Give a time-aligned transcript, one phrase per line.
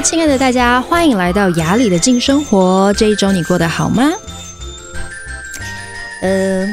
[0.00, 2.92] 亲爱的大家，欢迎来到雅里的静生活。
[2.94, 4.08] 这一周你过得好吗？
[6.22, 6.64] 呃，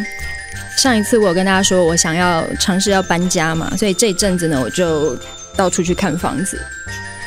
[0.77, 5.17] 上一次我有跟大家说我想要尝试要搬家嘛，所以这一阵子呢，我就
[5.57, 6.61] 到处去看房子。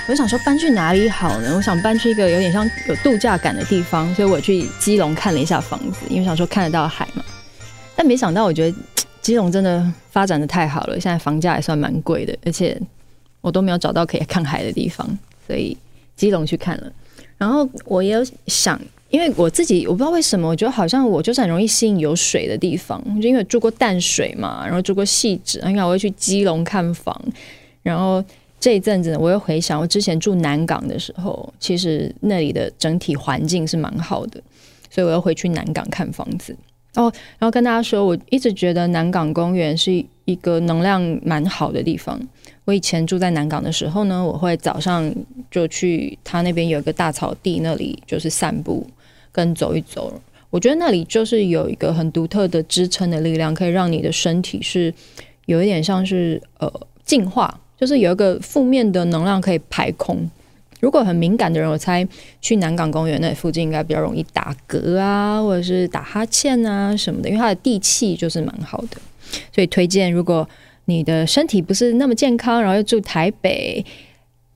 [0.08, 1.52] 我想说搬去哪里好呢？
[1.56, 7.24] 我想搬去一个有点像有度假感的地方，所以我去基隆看了一下房子，因为想说看得到海嘛。
[7.96, 8.76] 但没想到，我觉得
[9.20, 12.80] 基隆真的发展的太好了，现在房价也算蛮贵的，而且
[13.40, 15.06] 我都没有找到可以看海的地方。
[15.46, 15.76] 所以
[16.18, 16.92] 基隆去看了，
[17.38, 27.16] 然后我也有想，因为我自己我不知道为什么，我觉得好像我就是很容易吸引有水的地方，就因为住过淡水嘛，然后住过汐止，你看我会去基隆看房，
[27.84, 28.22] 然后
[28.58, 34.42] 这一阵子呢，我又回想我之前住南港的时候，其实那里的整体环境是蛮好的，
[34.90, 36.56] 所以我又回去南港看房子。
[36.94, 42.20] 哦，然后跟大家说，我一直觉得南港公园是一个能量蛮好的地方。
[42.68, 45.10] 我以前住在南港的时候呢，我会早上
[45.50, 48.86] 就去他那边有一个大草地，那里就是散步
[49.32, 50.12] 跟走一走。
[50.50, 54.92] 我觉得那里就是有一个很独特的支撑的力量，可以让你的身体是
[55.46, 56.70] 有一点像是呃
[57.06, 60.30] 净化，就是有一个负面的能量可以排空。
[60.80, 62.06] 如果很敏感的人，我猜
[62.42, 68.98] 去南港公园那附近应该比较容易打嗝啊，或者是打哈欠啊什么的，因为它的地气就是蛮好的，
[69.54, 70.46] 所以推荐如果。
[70.88, 73.84] 你的身体不是那么健康，然后又住台北，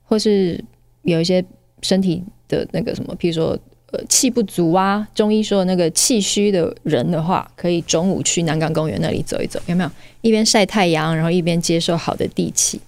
[0.03, 0.59] 或是
[1.03, 1.45] 有一些
[1.83, 3.59] 身体的那个什么，譬如说
[3.91, 9.91] 呃气不足啊，中医说的那个气虚的人的话，可以中午去南港公园那里走一走，有没有？
[10.23, 12.81] 一边晒太阳，然后一边接受好的地气，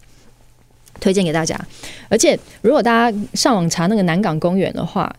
[0.99, 1.55] 推荐给大家。
[2.09, 5.15] 而且如果大家上网查那个南港公园的话，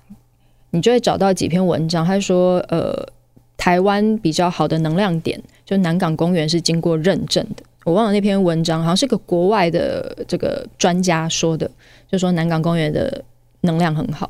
[0.72, 3.08] 你就会找到几篇文章，他说呃
[3.56, 7.64] 台湾比较好的能量点，就南港公园是经过认证的。
[7.86, 11.70] 我忘了那篇文章，好像是个国外的这个专家说的，
[12.12, 13.24] 就说南港公园的
[13.62, 14.30] 能量很好。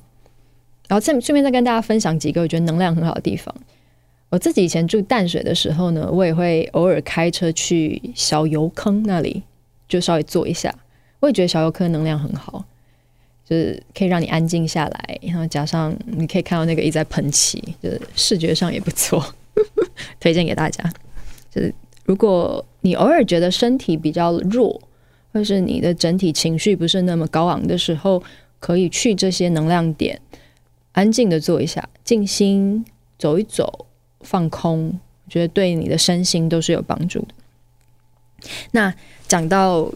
[0.87, 3.55] 然后顺顺便再跟大家分享几个我觉得能量很好的地方。
[4.29, 9.41] 我自己以前住淡水的时候呢，我也会偶尔开车去小油坑那里，
[9.87, 10.73] 就稍微坐一下。
[11.21, 12.63] 我也觉得小油坑能量很好，
[13.47, 19.25] 就是可以让你安静下来，然后加上你可以看到那个一直在喷气，就是视觉上也不错，
[20.19, 20.83] 推荐给大家。
[21.49, 21.73] 就是
[22.05, 24.81] 如果你偶尔觉得身体比较弱，
[25.33, 28.23] 或是你的整体情绪不是那么高昂的时候，
[28.59, 30.21] 可以去这些能量点，
[30.93, 32.85] 安静的坐一下，静心
[33.17, 33.87] 走一走，
[34.21, 37.27] 放空，我觉得对你的身心都是有帮助的。
[38.71, 38.93] 那
[39.27, 39.91] 讲到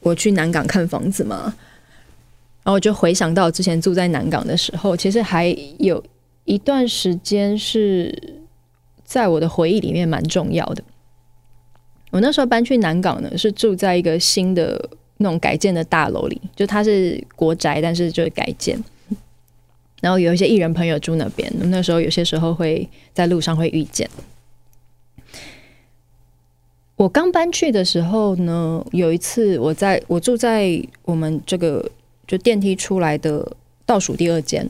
[0.00, 1.54] 我去南港看房子嘛，
[2.62, 5.48] 然后我就回想到之前住在南港的时候，其实还
[5.78, 6.02] 有
[6.44, 8.40] 一段时间是
[9.04, 10.84] 在我的回忆里面蛮重要的。
[12.10, 14.88] 我那时候搬去南港呢，是住在一个新的
[15.18, 18.82] 那种改建的大楼里，就它是国宅，但是就是改建。
[20.00, 24.08] 然后有一些艺人朋友住那边，那时候有些时候会在路上会遇见。
[26.96, 31.90] 我刚搬去的时候呢，有一次我在我住在我们这个
[32.26, 34.68] 就电梯出来的倒数第二间，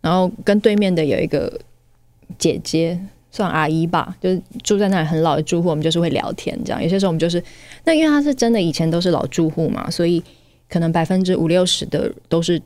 [0.00, 1.60] 然后跟对面的有一个
[2.36, 3.00] 姐姐。
[3.30, 6.82] 算阿姨吧，就是住在那里很老的住户，我们就是会聊天这样。
[6.82, 7.42] 有些时候我们就是，
[7.84, 10.22] 那因为他是真的以前都是老住户嘛，所以
[10.68, 12.60] 可能百分之五六十的都是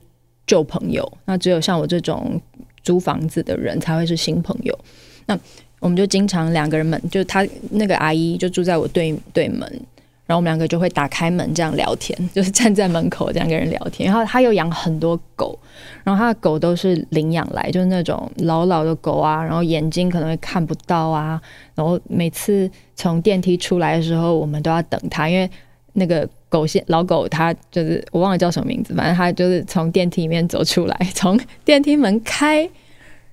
[0.46, 1.10] 旧朋友。
[1.24, 2.40] 那只有像我这种
[2.82, 4.78] 租房子的人才会是新朋友。
[5.26, 5.38] 那
[5.80, 9.80] 我们就经常两个人门，就他那个阿姨就住在我对对门。
[10.24, 14.08] 然后我们两个就会打开门这样聊天， 就是站在门口这样跟人聊天。
[14.08, 15.58] 然后他又养很多狗，
[16.04, 21.40] 然后他的狗都是领养来，就是那种老老的狗啊，然后眼睛可能会看不到啊。
[21.74, 25.50] 然后每次从电梯出来的时候，我们都要等他，因为
[25.94, 32.66] 那个狗先老狗，它就是我忘了叫什么名字，反正它就是从电梯里面走出来， 从电梯门开，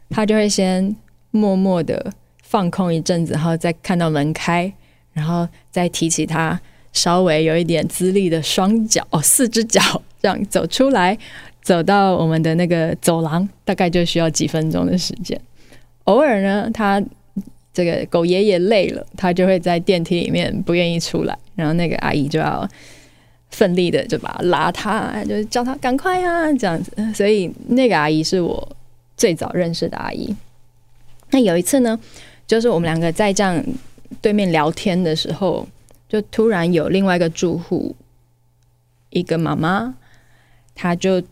[0.09, 0.93] 它就会先
[1.31, 4.73] 默默的放空一阵子，然后再看到门开，
[5.13, 6.59] 然后再提起它。
[6.91, 9.79] 稍微有一点资历的双脚哦，四只脚
[10.21, 11.17] 这样走出来，
[11.61, 15.39] 走到我们的那个走廊，大概就需要几分钟的时间。
[16.05, 17.01] 偶尔呢，他
[17.71, 22.67] 这个狗爷爷累了，他就会在电梯里面不愿意出来，然后那个阿姨就要
[23.51, 26.91] 奋力的就把他拉他，就叫他赶快啊这样子。
[27.13, 28.75] 所以那个阿姨是我
[29.15, 30.35] 最早认识的阿姨。
[31.29, 31.97] 那有一次呢，
[32.47, 33.63] 就是我们两个在这样
[34.19, 35.67] 对面聊天的时候。
[36.09, 37.95] 就突然有另外一个住户，
[39.11, 39.93] 一个妈妈，
[40.75, 41.23] 她就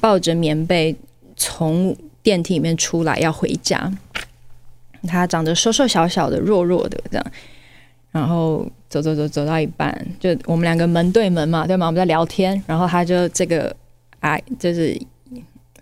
[0.00, 0.96] 抱着棉被
[1.36, 3.92] 从电梯里面出来要回家。
[5.08, 7.26] 她长得瘦瘦小小的、弱弱的这样，
[8.12, 11.86] 然后走走走走到一半，就我们两个门对门嘛，对吗？
[11.86, 13.74] 我们在聊天，然后她就这个
[14.20, 14.96] 哎，就是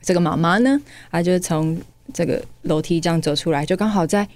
[0.00, 1.78] 这个妈妈呢，她，就从
[2.14, 4.26] 这个楼梯这样走出来，就刚好在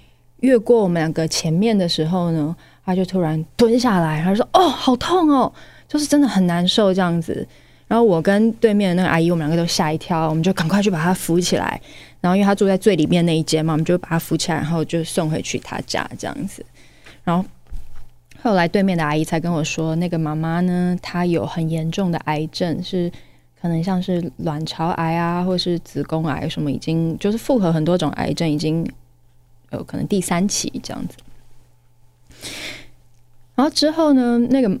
[0.41, 2.55] 越过我们两个前面的时候呢，
[2.85, 5.51] 他就突然蹲下来，他说：“哦，好痛哦，
[5.87, 7.47] 就是真的很难受这样子。”
[7.87, 11.79] 然后我跟对面的那个阿姨，我们两个都吓一跳，我们就赶快去把她扶起来。
[12.19, 16.65] 然后因为她住在最里面那一间嘛，我们就把她扶起来，然后就送回去她家这样子。
[17.23, 17.47] 然后
[18.41, 23.11] 后来对面的阿姨才跟我说，那个妈妈呢，她有很严重的癌症，是
[23.61, 28.83] 可能像是卵巢癌啊，或是子宫癌什么，已经就是复合很多种癌症，已经
[29.75, 31.17] 有可能第三期这样子。
[33.55, 34.79] 然后之后呢，那个。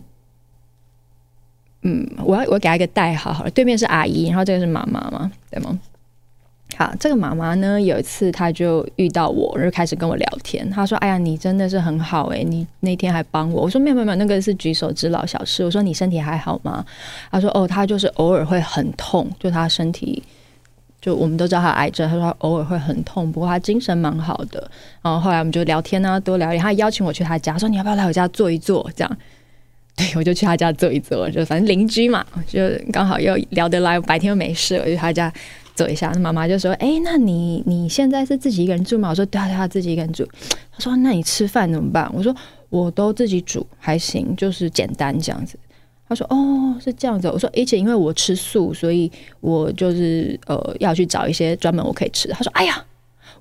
[1.87, 5.79] 嗯，我要我给他一个代号好了，对面是阿姨，然后这个是妈妈嘛，对吗？
[6.75, 10.67] 好，这个妈妈呢，有一次她就遇到我，就开始跟我聊天。
[10.71, 16.83] 她说：“哎呀，你真的是很好哎，你那天还帮我。”我说：“没有没有，那个是举手之劳小事。”我说：“你身体还好吗？”
[17.29, 20.23] 她说：“哦，她就是偶尔会很痛，就她身体，
[21.05, 22.09] 就我们都知道他癌症。
[22.09, 24.59] 他说她偶尔会很痛，不过他精神蛮好的。
[25.03, 26.63] 然后后来我们就聊天啊，多聊一点。
[26.63, 29.17] 她邀请我去他家，说：“你要不要来我家坐一坐？”这样。
[29.95, 32.59] 对，我就去他家坐一坐，就反正邻居嘛，就
[32.91, 33.99] 刚好又聊得来。
[34.01, 35.31] 白天又没事，我就去他家
[35.75, 36.11] 坐一下。
[36.13, 40.27] 那妈妈就说：“哎，那你你现在是自己一个人住吗？”我说：“对啊，对啊，自己一个人住。”
[40.73, 42.35] 他说：“那你吃饭怎么办？”我说
[42.69, 45.57] ：“我都自己煮，还行，就是简单这样子。”
[46.07, 49.11] 他说：“哦，是这样子。”我说：“而且因为我吃素，所以
[49.41, 52.85] 我就是呃要去找一些专门我可以吃的。”他说：“哎呀，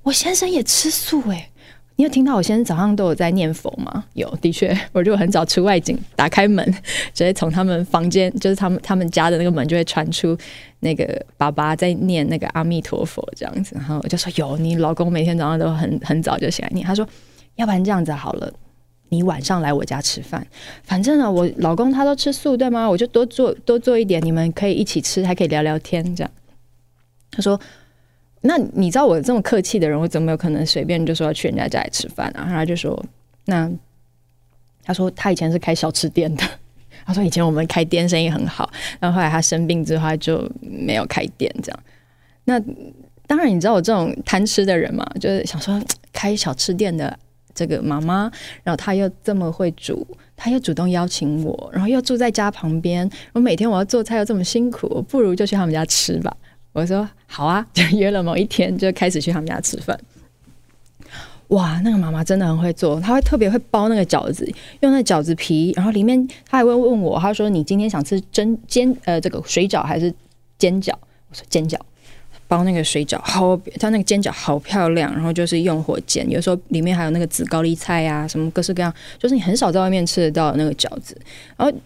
[0.03, 1.51] 我先生也吃素诶。”
[1.97, 4.05] 你有听到我先生早上都有在念佛吗？
[4.15, 6.65] 有，的确，我就很早出外景，打开门，
[7.13, 10.37] 直接从他们房间，就是他们他们家的那个门，就会传出
[10.81, 13.77] 那个爸爸在念那个阿弥陀佛这样子。
[13.77, 17.09] 然后我就说：“有，你老公每天早上都很很早就起来念。”他说
[17.55, 18.53] ：“要不然这样子好了，
[19.15, 20.47] 你晚上来我家吃饭，
[20.83, 22.89] 反正呢，我老公他都吃素，对吗？
[22.89, 26.31] 我就多做多做一点，你们可以一起吃，还可以聊聊天，这样。”
[27.31, 27.61] 他说。
[28.47, 32.45] 那你知道我这么客气的人，我怎么有可能随便就说要去人家家里吃饭啊？
[32.45, 33.03] 然后他就说，
[33.47, 33.71] 那
[34.83, 36.45] 他说他以前是开小吃店的，
[37.07, 38.71] 他说以前我们开店生意很好，
[39.01, 41.81] 然后后来他生病之后他就没有开店这样。
[42.45, 42.61] 那
[43.27, 45.83] 当然你知道我这种贪吃的人嘛，就是想说
[46.13, 47.19] 开小吃店的
[47.55, 48.31] 这个妈妈，
[48.63, 50.07] 然后她又这么会煮，
[50.37, 56.37] 她又主动邀请我，然后又住在家旁边，我每天我要做菜又这么辛苦，不如就去他们家吃吧。
[56.73, 59.99] 我说好啊， 就约了某一天，就开始去他们家吃饭。
[61.49, 70.13] 哇，那个妈妈真的很会做，她会特别会包那个饺子，用那饺子皮，然后里面她还会问我，她说你今天想吃蒸煎呃这个水饺还是
[70.59, 70.93] 煎饺？
[71.29, 71.79] 我说煎饺，
[72.49, 81.17] 包那个水饺好，她那个煎饺好漂亮，然后就是用火煎，有时候里面还有那个紫高丽菜呀、啊，什么各式各样，就是你很少在外面吃得到那个饺子，
[81.57, 81.77] 然后。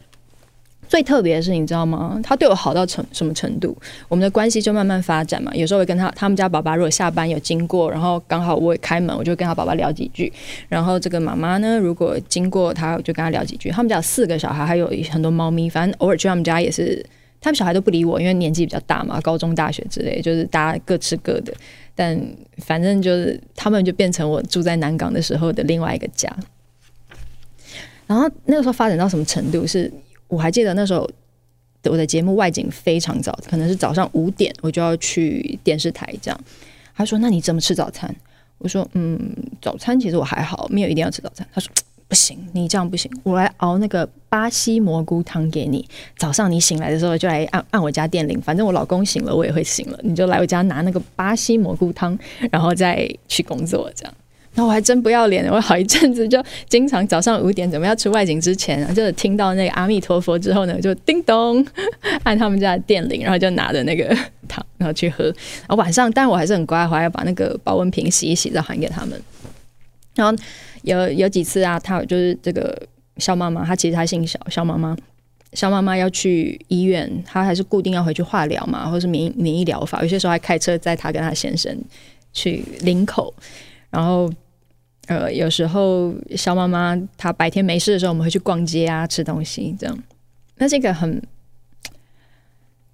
[0.90, 2.18] 最特别的是，你知道吗？
[2.24, 3.76] 他对我好到成什么程度？
[4.08, 5.54] 我们的关系就慢慢发展嘛。
[5.54, 10.32] 有时候会跟他他们家爸爸如果下班有经过，然后刚好我也开门，我就跟他爸爸聊几句。
[10.66, 13.68] 然后这个妈妈呢，如果经过他，我就跟他聊几句。
[13.68, 15.68] 他们家有四个小孩，还有很多猫咪。
[15.68, 17.04] 反正偶尔去他们家也是，
[17.40, 21.52] 他们小孩都不理我，因为年纪比较大嘛，高中、大学之类，就是大家各吃各的。
[21.94, 22.20] 但
[22.58, 26.34] 反正就是他们就变成我住在南港的时候的另外一个家。
[28.06, 29.92] 然后那个时候发展到什么程度是？
[30.28, 31.08] 我还记得那时候，
[31.84, 36.06] 我的节目外景非常早，可能是早上五点，我就要去电视台。
[36.20, 36.38] 这样，
[36.94, 38.14] 他说：“那你怎么吃早餐？”
[38.58, 39.18] 我说：“嗯，
[39.62, 41.72] 早餐其实我还好，没有一定要吃早餐。”他说
[42.08, 45.86] ：“不行，你这样不行，我来熬那个巴西蘑菇汤给你。
[46.16, 52.18] 早上你醒来的时候就来按按我家电铃，反正我老公醒了，我也会醒了，你就来我家拿那个巴西蘑菇汤，
[52.50, 54.14] 然后再去工作。”这样。
[54.54, 61.64] 那我还真不要脸，我好一阵子就经常早上五点准备要出外景之前，就是听到那个阿弥陀佛之后呢，就叮咚
[62.24, 64.06] 按他们家的电铃，然后就拿着那个
[64.48, 65.24] 汤，然后去喝。
[65.26, 69.20] 然后晚上，但我还是很乖，我还要把那个保温瓶洗一洗，再还给他们。
[70.18, 70.44] 然后
[70.82, 72.76] 有有几次啊，他就是这个
[73.16, 74.94] 肖妈妈，她其实她姓肖，肖妈妈，
[75.52, 81.74] 肖妈妈要去医院，她还是固定要回去化疗嘛，或是免疫免疫疗法，有些时候还开车载她跟她先生
[82.32, 83.32] 去林口，
[83.88, 84.30] 然后。
[85.08, 89.98] 呃，有时候肖妈妈她白天没事的时候，我们会去逛街啊，吃东西这样。
[90.56, 91.22] 那是一个很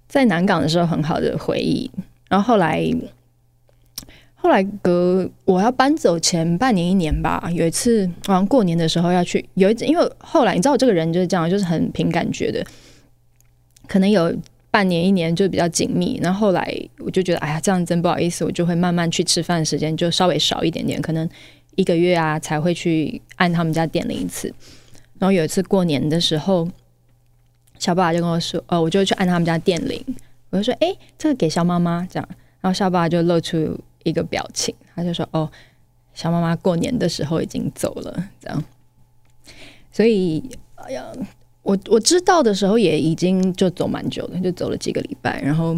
[0.07, 1.91] 在南港的时候很好的回忆。
[2.29, 2.89] 然后后来，
[4.45, 12.63] 后来隔我要搬走前半年一年吧，有一次好像过年的时候要去，有一次因为后来你知道我这个人就是这样，就是很凭感觉的，
[13.87, 14.31] 可能有
[14.69, 16.19] 半年一年就比较紧密。
[16.21, 21.27] 然后后来我就觉得，哎呀，这样真不好意思，我就会慢慢去吃饭的时间就稍微少一点点，可能。
[21.77, 24.47] 一个月啊，才会去按他们家电铃一次。
[25.19, 26.65] 然后有一次过年的时候，
[27.77, 30.01] 小爸爸就跟我说：“哦，我就去按他们家电铃。”
[30.51, 32.29] 我就说：“哎，这个给肖妈妈。”这样，
[32.61, 35.51] 然后肖爸就露出一个表情，他就说：“哦，
[36.13, 38.63] 小妈妈过年的时候已经走了。”这样，
[39.91, 40.41] 所以，
[40.75, 41.03] 哎呀，
[41.63, 45.41] 我我知道的时候也已经就走蛮久了，就走了几个礼拜。
[45.41, 45.77] 然后，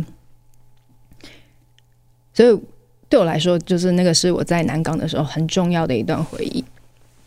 [2.34, 2.62] 所以
[3.10, 6.64] 对我来说，就是那个是我在南港的时候很重要的一段回忆。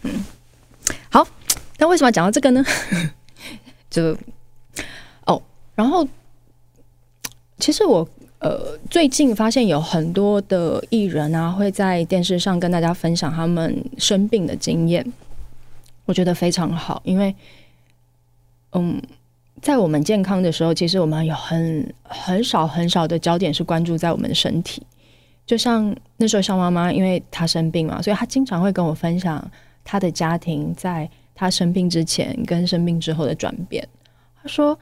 [0.03, 0.25] 嗯，
[1.11, 1.27] 好，
[1.79, 2.63] 那为什么要讲到这个呢？
[3.91, 4.17] 就
[5.27, 5.43] 哦，
[5.75, 6.07] 然后。
[7.63, 8.09] 其实我
[8.41, 15.05] 呃最近发现有很多的艺人啊会在电视上跟大家分享他们生病的经验，
[16.07, 17.35] 我觉得非常好，因为
[18.73, 19.01] 嗯，
[19.63, 24.83] 在我们健康的时候，其实我们有很很少很少的焦点是关注在我们身体。
[25.47, 29.51] 就像那时候肖妈妈，因为她生病嘛，所以她经常会跟我分享
[29.85, 33.87] 她的家庭在她生病之前跟生病之后的转变。
[34.43, 34.79] 她说。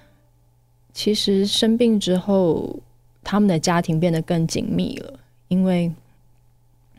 [0.95, 2.75] 其实生病之后，
[3.23, 5.93] 他们的家庭变得更紧密了，因为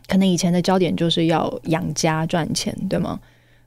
[0.08, 3.20] 可能以前的焦点就是要养家赚钱，对吗？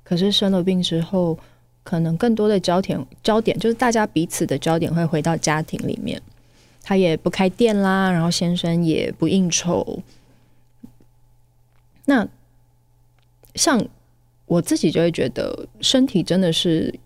[0.05, 1.39] 可是生了病之后，
[1.83, 6.21] 可能更多的焦点焦点就是大家彼此的焦点会回到家庭里面。
[6.83, 10.03] 他也不开店啦，然后先生也不应酬。
[12.05, 12.27] 那
[13.55, 13.87] 像
[14.47, 16.99] 我自己就会觉得，身体真的是。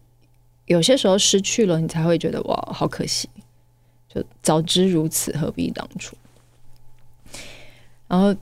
[0.67, 3.29] 有些时候失去了，你才会觉得哇，好可惜！
[4.43, 6.17] 早知如此，何必当初？
[8.09, 8.35] 然后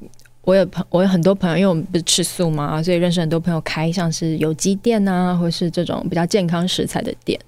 [0.43, 7.41] 我有朋，我有很多朋友，因为我们不是吃素嘛，所以认识很多朋友开像是有机店啊，或是这种比较健康食材的店，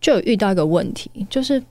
[0.00, 1.62] 就有遇到一个问题，就是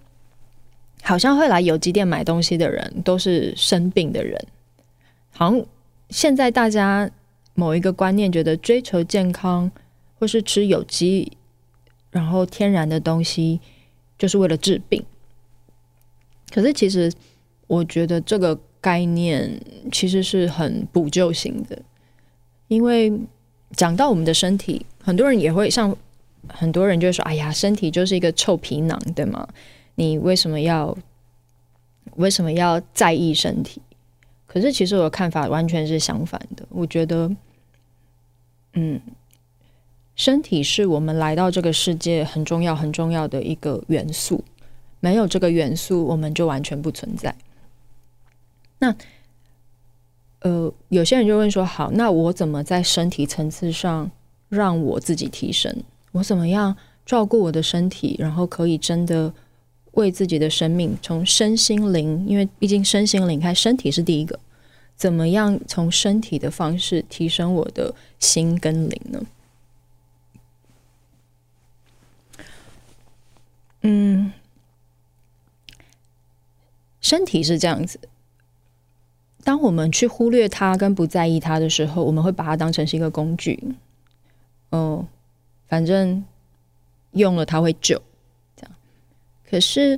[1.02, 4.40] 好像会来有机店买东西的人都是生病的人，
[5.32, 5.66] 好像
[6.10, 7.10] 现在大家
[7.54, 9.72] 某一个观念觉得追求健康
[10.20, 11.32] 或是吃有机。
[12.10, 13.60] 然后天然的东西
[14.18, 15.04] 就是为了治病，
[16.52, 17.12] 可是其实
[17.68, 19.60] 我觉得这个概念
[19.92, 21.82] 其实是很补救型的，
[22.68, 23.12] 因为
[23.72, 25.96] 讲到我们的身体，很多人也会像
[26.48, 29.48] 很多人就会说：“哎呀，身体就是一个臭皮囊，对吗？
[29.96, 30.98] 你为什么要
[32.16, 33.82] 为什么要在意身体？”
[34.48, 37.30] 可是其实我的看法完全是相反的，我觉得，
[38.74, 39.02] 嗯。
[40.16, 44.44] 身体是我们来到这个世界很重要、很重要的一个元素，
[45.00, 47.36] 没有这个元素，我们就完全不存在。
[48.80, 48.96] 那，
[50.40, 54.10] 呃，有些人就问说：“好，那我怎么在身体层次上
[54.50, 55.84] 让我自己提升？
[56.12, 56.76] 我怎么样
[57.06, 59.34] 照顾我的身体，然后可以真的
[59.94, 64.40] 为自己的生命从身心灵，因为毕竟身心灵开身体是第一个，
[64.96, 69.22] 怎么样从身体的方式提升我的心跟灵呢？”
[73.82, 74.34] 嗯，
[77.08, 77.98] 身体是这样子。
[79.46, 83.58] 当我们去忽略它跟不在意它的时候，我们会把它当成是一个工具。
[84.72, 85.08] 嗯，
[85.70, 86.26] 反正
[87.12, 88.02] 用了它会救，
[88.58, 88.76] 这样。
[89.50, 89.98] 可是，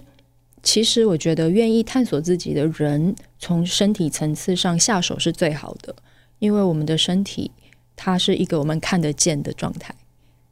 [0.61, 5.95] 其实我觉得愿意探索自己的人，从身体层次上下手是最好的，
[6.37, 7.49] 因为我们的身体
[7.95, 9.95] 它是一个我们看得见的状态，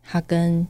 [0.02, 0.68] 它跟。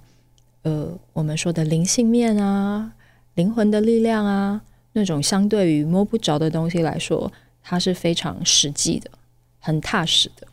[0.63, 2.91] 呃，我们说的灵性面啊，
[3.35, 4.61] 灵魂的力量啊，
[4.97, 9.11] 那种相对于摸不着的东西来说，它是非常实际的，
[9.59, 10.47] 很踏实的。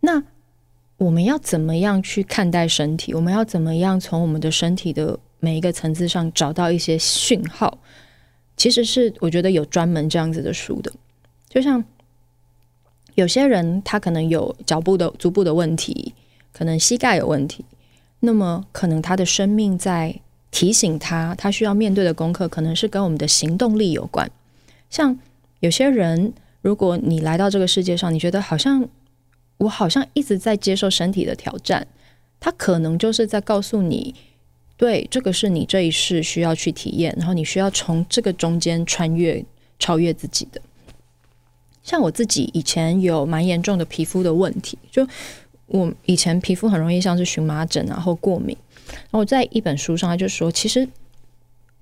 [0.00, 0.20] 那
[0.96, 3.14] 我们要怎么样去看待身体？
[3.14, 7.78] 我们要怎么样从我们的身体的每一个层次上找到一些讯号？
[8.56, 10.92] 其实是我觉得有专门这样子的书的，
[11.48, 11.84] 就像
[13.14, 16.14] 有些人他可能有脚步的足部的问题。
[16.52, 17.64] 可能膝盖有问题，
[18.20, 20.20] 那么可能他的生命在
[20.52, 24.30] 提醒他，他需要面对的功课可能是跟我们的行动力有关。
[24.88, 25.18] 像
[25.58, 28.88] 有些人，如果你来到这个世界上，你觉得好像
[29.56, 31.84] 我好像一直在接受身体的挑战，
[32.38, 34.14] 他可能就是在告诉你，
[34.76, 39.44] 对，这个是你这一世需要去体验，然后你需要从这个中间穿越、
[39.80, 40.60] 超越自己的。
[41.82, 45.04] 像我自己以前有蛮严重的皮肤的问题，就。
[45.66, 48.54] 我以前皮肤很容易像是荨麻疹啊，或过敏。
[48.88, 50.88] 然后我在一本书上，他就说，其实，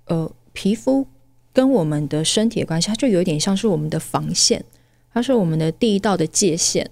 [0.06, 1.06] 呃，皮肤
[1.52, 4.64] 跟我们的身体的关系，它就有点像是我们的防线，
[5.12, 6.88] 它是我们的第一道的界限。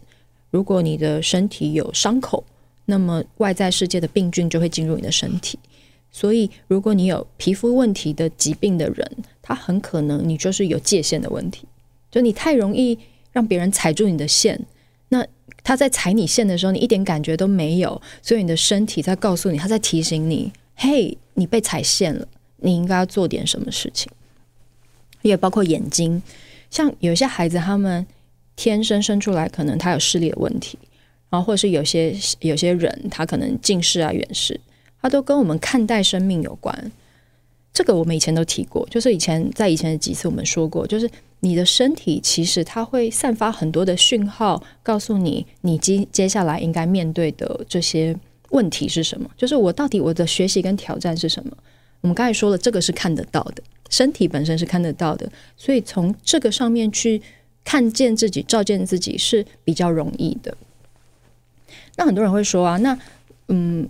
[0.51, 2.43] 如果你的身体有伤口，
[2.87, 5.59] 那么外在世界的病菌就会进入你的身体。
[6.11, 11.67] 所以，如果你有皮肤问题的疾病的人，他很可能你就是有界限的问题，
[12.11, 12.99] 就你太容易
[13.31, 14.59] 让别人踩住你的线。
[15.11, 15.27] 那
[15.63, 22.27] 他在踩你线的时候，你一点感觉都没有，所以你的身体在告诉你，他在提醒你：“嘿，你被踩线了，
[22.59, 24.11] 你应该要做点什么事情。
[25.23, 26.23] 也包括眼睛，
[26.71, 28.07] 像有些孩子他们
[28.57, 30.79] 天生生出来可能他有视力的问题，
[31.29, 34.59] 然后或者是有些有些人他可能近视啊、远视，
[35.03, 36.93] 他都跟我们看待生命有关。
[37.79, 41.09] 这个我们以前都提过，就是以前在以前的几次我们说过，就是
[41.39, 48.17] 你的身体其实它会散发很多的讯号，告诉你你接接下来应该面对的这些
[48.51, 49.31] 问题是什么。
[49.37, 51.57] 就是我到底我的学习跟挑战是什么？
[52.01, 57.23] 我们刚才说了，这个是看得到的，身体本身是看得到的，所以从这个上面去
[57.65, 60.57] 看见自己、照见自己是比较容易的。
[61.95, 62.99] 那很多人会说啊，那
[63.47, 63.89] 嗯，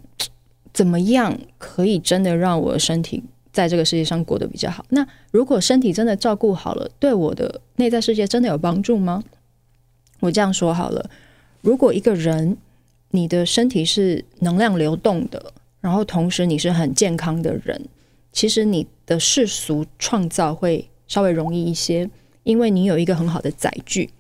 [0.75, 3.23] 怎么样可以真的让我的身体？
[3.53, 4.85] 在这个世界上过得比较好。
[4.91, 9.25] 那如果身体真的照顾好了，对我的内在世界真的有帮助吗？
[10.21, 11.11] 我这样说好了，
[11.61, 12.57] 如果一个人
[13.11, 17.89] 你的身体是能量流动的，然后同时你是很健康的人，
[18.33, 22.11] 其实你的世俗创造会稍微容易一些，
[22.43, 24.11] 因为你有一个很好的载具。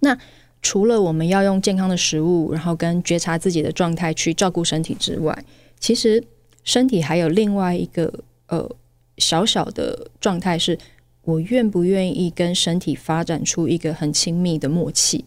[0.00, 0.18] 那
[0.62, 5.44] 除了我们要用健康的食物，然后跟觉察自己的状态去照顾身体之外，
[5.78, 6.24] 其实。
[6.66, 8.12] 身体还有另外一个
[8.48, 8.68] 呃
[9.16, 10.76] 小小的状态，是
[11.22, 15.24] 我愿不愿意跟身体发展出一个很亲密的默契。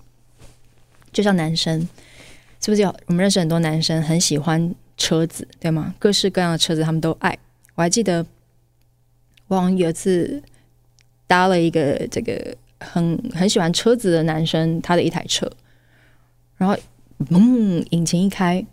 [1.13, 1.79] 就像男生，
[2.59, 5.95] 是不是有我们认识很多男生很喜欢车子，对吗？
[5.97, 7.35] 各式各样的车子他们都爱。
[7.75, 8.25] 我还记得，
[9.47, 10.43] 我好像有一次
[11.25, 15.49] 搭了一个这个很很喜欢车子的男生他的一台车，
[16.57, 16.75] 然后
[17.29, 18.65] 嗯，引擎一开，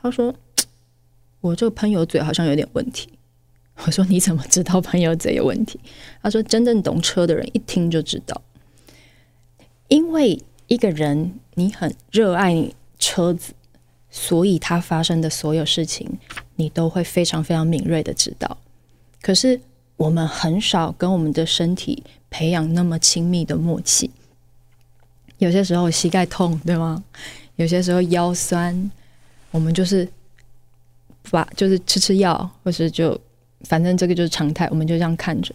[0.00, 0.34] 他说。
[1.46, 3.08] 我这个喷油嘴好像有点问题。
[3.84, 5.78] 我说，你怎么知道喷油嘴有问题？
[6.22, 8.40] 他说，真正懂车的人一听就知道，
[9.88, 13.52] 因为一个人你很热爱你车子，
[14.10, 16.18] 所以他发生的所有事情
[16.56, 18.56] 你都会非常非常敏锐的知道。
[19.20, 19.60] 可是
[19.98, 24.10] 我们很少跟我们的身体培养那么亲密的默契。
[25.36, 27.04] 有些时候膝盖痛，对吗？
[27.56, 28.90] 有些时候腰酸，
[29.50, 30.08] 我们就是。
[31.30, 33.18] 把就是吃吃药，或是就
[33.62, 35.54] 反正这个就是常态，我们就这样看着。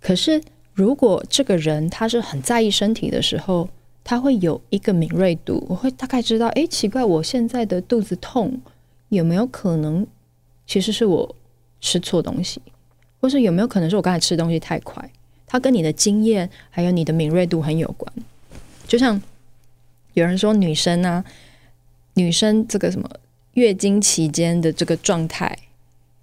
[0.00, 0.40] 可是
[0.74, 3.68] 如果这个人他是很在意身体的时候，
[4.04, 8.60] 他会有一个敏锐度，我会大概知道，哎，奇怪，我现在的肚子痛
[9.10, 10.06] 有没有可能
[10.66, 11.36] 其实是我
[11.80, 12.60] 吃错东西，
[13.20, 15.10] 或是有没有可能是我刚才吃东西太快？
[15.46, 18.12] 它跟你的经验还有你的敏锐度很有关。
[18.86, 19.20] 就像
[20.14, 21.24] 有人说女生啊，
[22.14, 23.08] 女生这个什么。
[23.54, 25.56] 月经期间的这个状态，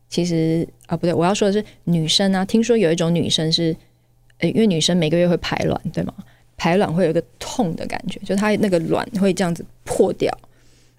[0.09, 2.43] 其实啊不对，我要说的是女生啊。
[2.43, 3.75] 听说有一种女生是，
[4.39, 6.13] 呃，因为女生每个月会排卵，对吗？
[6.57, 10.35] 排卵会有一个痛的感觉，就她那个卵会这样子破掉，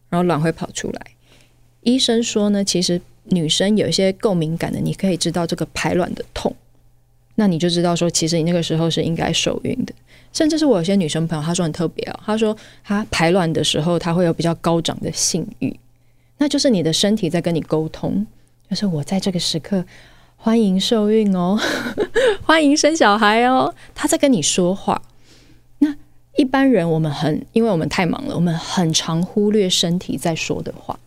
[0.08, 1.00] 然后卵会跑出来。
[1.82, 6.54] 医生说呢，其实女生有一些够敏感的，你可以知道这个排卵的痛，
[7.34, 9.92] 那你就知道说，其实你那个时候是应该受孕的。
[10.32, 15.74] 甚至是我有些女生朋友，她说很特别哦，她说她排卵的时候，她会有比较高涨的性欲。
[16.40, 18.26] 那就是你的身体在跟你沟通，
[18.70, 19.84] 就是我在这个时刻
[20.38, 21.60] 欢迎受孕哦，
[22.42, 25.02] 欢迎生小孩哦，他在跟你说话。
[25.80, 25.94] 那
[26.36, 30.98] 一般人我们很，因为我们太忙了，我们很常忽略身体在说的话。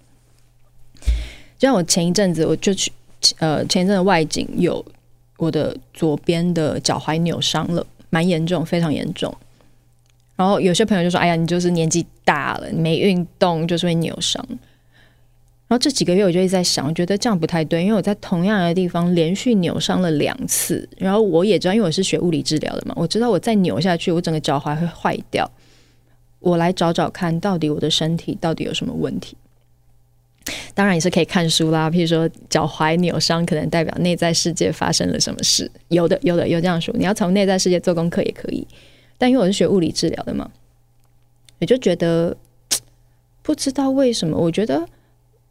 [1.57, 2.91] 就像我前一阵子我就去，
[3.39, 4.85] 呃，前一阵子外景有
[5.37, 9.35] 我的左边的脚踝扭伤了，蛮严重，非常严重。
[10.35, 14.47] 然后有些朋友就说：“哎呀，你就是年纪大了，你没运动就是会扭伤。”
[15.73, 20.87] 然后这几个月我就一直在想，我觉得这样不太对，因为我在同样的地方连续扭伤了两次。
[20.99, 25.49] 然后我也知道，因为我是学物理治疗的嘛，我知道我再扭下去，我整个脚踝会坏掉。
[26.37, 29.35] 我来找找看，到底我的身体到底有什么问题？
[30.75, 36.93] 当然也是可以看书啦，譬如说脚踝扭伤可能代表内在世界发生了什么事，有的有的有这样说。
[36.95, 38.67] 你要从内在世界做功课也可以，
[39.17, 40.51] 但因为我是学物理治疗的嘛，
[41.59, 42.37] 我就觉得
[43.41, 44.85] 不知道为什么，我觉得。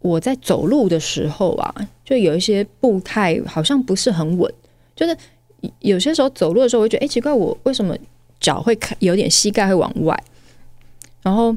[0.03, 4.53] 我在走路的时候啊，就有一些步态好像不是很稳，
[4.95, 5.17] 就是
[5.79, 7.97] 有些时候走路的时候，我会觉得，哎，奇怪，我为什么
[8.41, 10.21] 脚会开有点膝盖会往外？
[11.23, 11.57] 然后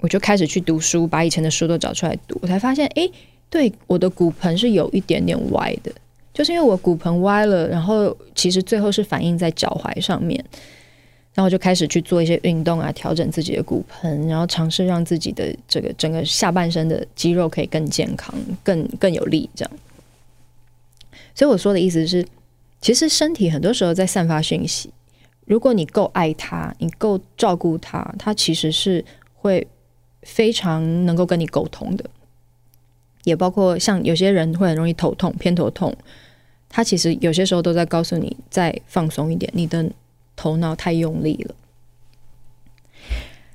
[0.00, 3.08] 我就开始去读书，把以前的书都找出来读，我才发现，哎，
[3.48, 5.92] 对，我的骨盆是有一点点歪的，
[6.32, 10.44] 就是因为我骨盆歪了，然后其实最后是反映在脚踝上面。
[11.34, 19.50] 然后就开始去做一些运动啊，调整自己的骨盆，然后尝试让自己的这个整个下半身的肌肉可以更健康、更更有力。
[19.54, 19.72] 这样，
[21.34, 22.24] 所以我说的意思是，
[22.80, 24.90] 其实身体很多时候在散发讯息。
[25.44, 29.66] 如果你够爱它，你够照顾它，它其实是会
[30.22, 32.04] 非常能够跟你沟通的。
[33.24, 35.94] 也包括像有些人会很容易头痛、偏头痛。
[36.68, 39.88] 他其实有些时候都在告诉你再放松一点，你的
[40.36, 41.54] 头脑太用力了。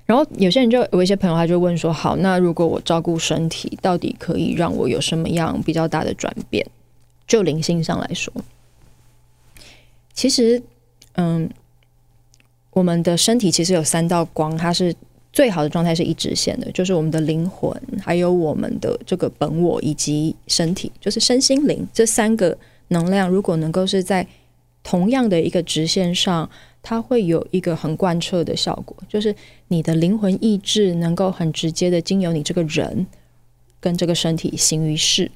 [0.06, 6.66] 然后有些人就有一些朋友，他就问说：“好，那如果我照顾身体，到底可以让我有什么样比较大的转变？
[7.28, 8.34] 就灵性上来说，
[10.12, 10.60] 其实，
[11.14, 11.48] 嗯，
[12.72, 14.96] 我们的身体其实有三道光，它是
[15.32, 24.26] 最好的状态是一直线的，就是我们的灵魂，还有我们的这个本我以及身体，就是身心灵这三个能量，如果能够是在
[24.82, 26.50] 同样的一个直线上。”
[26.90, 29.36] 它会有一个很贯彻的效果，就是
[29.68, 33.06] 你的灵魂意志能够很直接的经由你这个人
[33.80, 35.30] 跟这个身体行于世。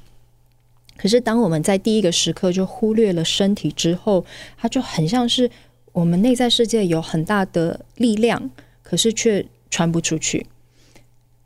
[0.98, 4.26] 可是当我们在第一个时刻就忽略了身体之后，
[4.58, 5.48] 它就很像是
[5.92, 8.50] 我们内在世界有很大的力量，
[8.82, 10.48] 可是却传不出去。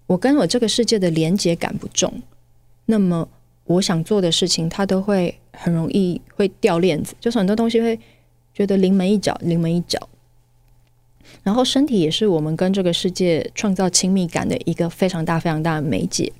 [0.05, 2.21] 我跟我这个世界的连接感不重，
[2.85, 3.27] 那么
[3.65, 7.99] 我想做的事情，它都会很容易会掉链子，就是很多东西会。
[8.57, 10.09] 觉得临门一脚，临门一脚。
[11.43, 16.33] 然后身体也是我们跟这个世界创造亲密感的一个非常大、非常大的媒介。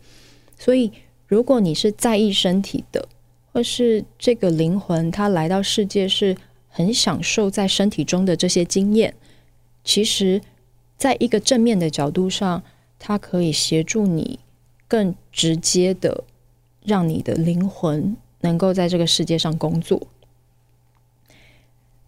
[0.57, 0.91] 所以，
[1.27, 3.07] 如果你是在意身体的，
[3.53, 6.35] 或是这个灵魂，它来到世界是
[6.69, 9.13] 很享受在身体中的这些经验，
[9.83, 10.41] 其实，
[10.97, 12.63] 在一个正面的角度上，
[12.97, 14.39] 它可以协助你
[14.87, 16.23] 更直接的
[16.83, 20.07] 让你的灵魂能够在这个世界上工作。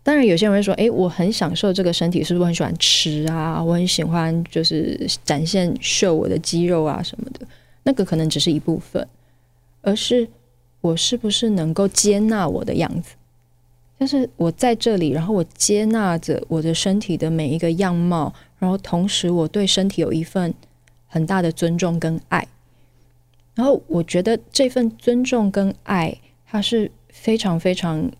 [0.09, 3.63] 当然，有些人会说：“诶，我很享受这个身体，是不是很喜欢吃啊？
[3.63, 7.45] 我很喜欢就是展现秀我的肌肉啊什么的。
[7.83, 9.07] 那个可能只是一部分，
[9.83, 10.27] 而是
[10.81, 13.13] 我是不是能够接纳我的样子？
[13.99, 20.51] 就是我在这里，然后我接纳着我的身体的每一个样貌，然后同时我对身体有一份
[21.05, 22.47] 很大的尊重跟爱。
[23.53, 26.17] 然后我觉得这份尊重跟爱，
[26.47, 28.11] 它是非常非常，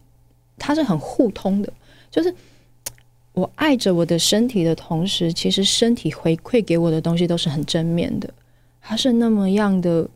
[0.60, 1.74] 它是很互通的。”
[2.12, 2.34] 就是
[3.34, 8.34] 我爱着我的身体的同时，其实身体回馈给我的东西都是很正面的。
[8.82, 10.10] 它是那么样的，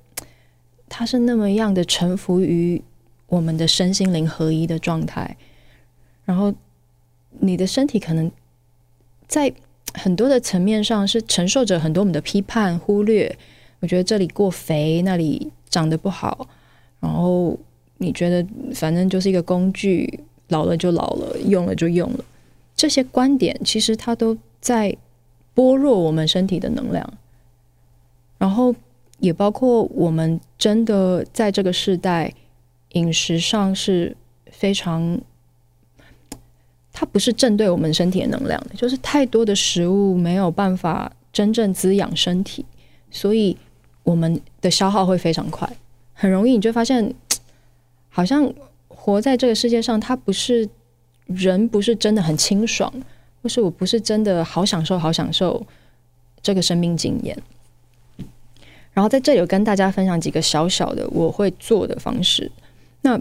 [0.89, 2.81] 它是那么样的臣服于
[3.27, 5.37] 我们的身心灵合一的状态。
[6.25, 6.53] 然后
[7.39, 8.31] 你的身体可能
[9.27, 9.53] 在
[9.93, 13.37] 很多的层面上是承受着很多我们的批判、忽略。
[13.79, 16.49] 我觉得这里过肥，那里长得不好。
[16.99, 17.57] 然后
[17.97, 20.19] 你觉得反正就是一个工具。
[20.53, 22.23] 老了就老了，用了就用了，
[22.75, 24.95] 这些观点其实它都在
[25.55, 27.03] 剥弱我们身体的能量，
[28.37, 28.73] 然后
[29.17, 32.31] 也包括我们真的在这个时代
[32.89, 34.15] 饮食上是
[34.51, 35.19] 非常，
[36.91, 42.63] 它不是正对我们身体的能量的，就是太多的食物没有办法真正滋养身体，
[43.09, 43.57] 所以
[44.03, 45.67] 我们的消耗会非常快，
[46.13, 47.13] 很容易你就发现
[48.09, 48.53] 好像。
[49.03, 50.65] 活在这个世界上，他不是
[51.25, 52.89] 人，不是真的很清爽，
[53.41, 55.61] 或是我不是真的好享受，好享受
[56.41, 57.37] 这个生命经验。
[58.93, 62.49] 然后在这里，我跟大家分享几个小小的我会做的方式。
[63.01, 63.19] 那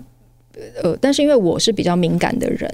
[0.85, 2.73] 呃，但是因为我是比较敏感的人，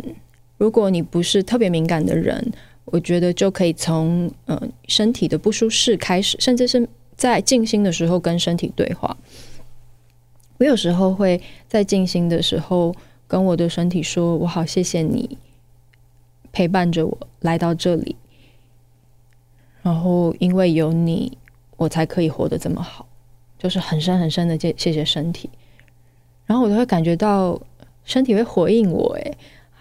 [0.59, 2.53] 如果你不是特别敏感的人，
[2.85, 9.16] 我觉得就可以从呃身体的不舒适开始，甚至是在静心的时候跟身体对话。
[10.59, 12.94] 我有时候会在静心的时候
[13.27, 15.38] 跟我的身体说：“我好谢谢你
[16.51, 18.16] 陪伴着我来到这里，
[19.83, 21.38] 然后因为有你，
[21.77, 23.07] 我才可以活得这么好。”
[23.57, 25.49] 就是很深很深的谢谢谢身体，
[26.47, 27.61] 然后我都会感觉到
[28.05, 29.37] 身体会回应我，诶，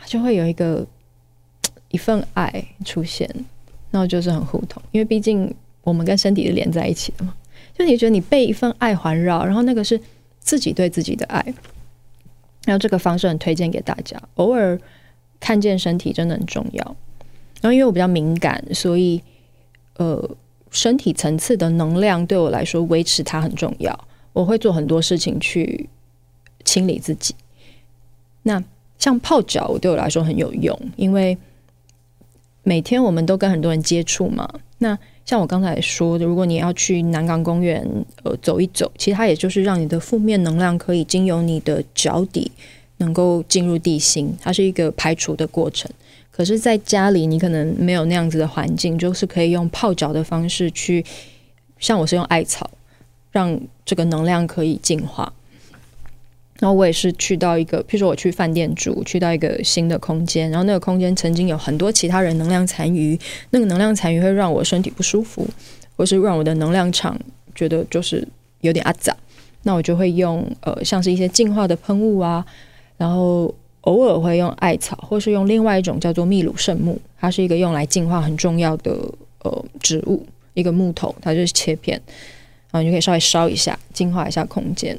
[0.05, 0.85] 就会有一个
[1.89, 3.27] 一份爱出现，
[3.89, 7.33] 那我就是很互通，因为毕竟我们跟身体是连在一起的嘛。
[7.73, 9.99] 就你觉得你被一份爱环绕，然后那个是。
[10.47, 11.43] 自己对自己的爱，
[12.65, 14.17] 然后这个方式很推荐给大家。
[14.36, 14.79] 偶尔
[15.41, 16.95] 看见身体真的很重要。
[17.60, 19.21] 然后因为我比较敏感，所以
[19.97, 20.38] 呃，
[20.71, 24.07] 身体层次的能量对我来说维持它很重要。
[24.31, 25.89] 我会做很多事情去
[26.63, 27.36] 清理自己。
[28.43, 28.63] 那
[28.97, 31.38] 像泡脚，我对我来说很有用，因为
[32.63, 34.47] 每天我们都跟很多人接触嘛。
[34.77, 37.85] 那像我刚才说的，如果你要去南港公园
[38.23, 42.49] 呃走一走，其实它也就是让你的负面能量可以经由你的脚底
[42.99, 45.91] 能够进入地心，它是一个排除的过程。
[46.31, 51.03] 可是，在家里你可能没有那样子的环境，就是可以用泡脚的方式去，
[51.77, 52.71] 像我是用艾草，
[53.29, 55.33] 让这个能量可以净化。
[56.59, 63.19] 然后我也是去到一个，譬如说我去饭店住，去到一个新的空间，然后那个空间曾经有很多其他人能量残余，
[63.51, 65.47] 那个能量残余会让我身体不舒服，
[65.95, 67.15] 或是让我的能量场
[67.53, 68.27] 觉得就是
[68.61, 69.15] 有点阿杂，
[69.63, 72.43] 那我就会用呃像是一些净化的喷雾啊，
[72.97, 78.91] 然后偶尔会用艾草，或是用另外一种叫做秘鲁圣木，它是一个用来净化很重要的
[79.43, 82.01] 呃植物，一个木头，它就是切片，
[82.71, 84.97] 然后你就可以稍微烧一下，净化一下空间。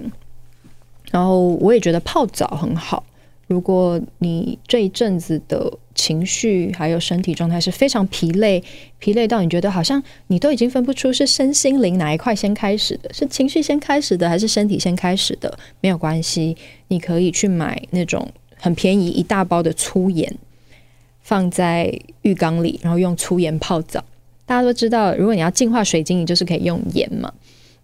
[1.10, 3.04] 然后我也觉得泡澡很好。
[3.46, 8.62] 如果你这一阵子的情绪还有身体状态是非常疲累，
[8.98, 15.58] 疲累到你觉得好像你都已经分不出是身心灵哪一块先开始的，是情绪先开始的，还是身体先开始的？
[15.80, 16.54] 没有关系，
[16.88, 20.30] 你可以去买那种很便宜一大包的粗盐，
[21.22, 24.04] 放在浴缸里，然后用粗盐泡澡。
[24.44, 27.32] 大家都知道，如果你要净化水晶，你就是可以用盐嘛。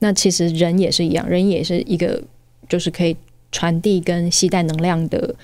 [0.01, 2.23] 那其实人也是一样，人也是一个
[2.69, 3.17] 就是可以
[3.51, 5.35] 传递跟携带能量的。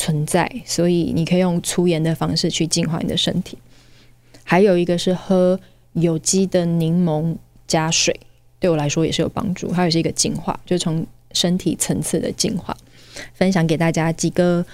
[0.00, 3.58] 存在，所以你可以用粗盐的方式去净化你的身体。
[4.44, 5.58] 还有一个是喝
[5.94, 7.34] 有机的柠檬
[7.66, 8.20] 加水，
[8.60, 12.76] 对我来说也是有帮助，它也是一个净化，就从身体层次的净化。
[13.34, 14.64] 分享给大家几个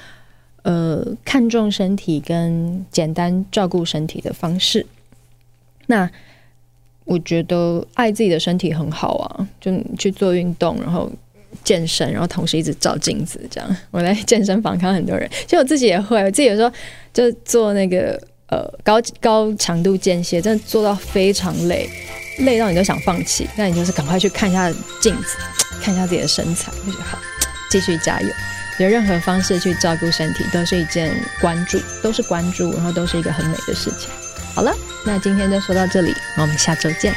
[0.60, 4.84] 呃看重身体跟简单照顾身体的方式。
[5.86, 6.10] 那
[7.06, 11.10] 我觉得爱自己的身体很好啊，就去做运动，然后。
[11.62, 13.76] 健身，然后同时一直照镜子，这样。
[13.90, 16.72] 我在健身房看到很多人，其实我自己也会，我自己有时候
[17.12, 21.88] 就做那个呃高高强度间歇，真的做到非常累，
[22.38, 23.48] 累到你都想放弃。
[23.56, 25.36] 那你就是赶快去看一下镜子，
[25.80, 27.18] 看一下自己的身材，就觉得好，
[27.70, 28.28] 继续加油。
[28.78, 34.10] 有任何方式去照顾身体，都是一件关注，都是关注，然后都是一个很美的事情。
[34.52, 34.74] 好了，
[35.06, 37.14] 那今天就说到这里，我们下周见。